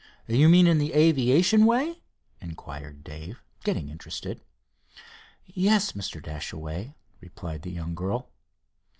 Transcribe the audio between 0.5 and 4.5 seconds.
in the aviation way?" inquired Dave, getting interested.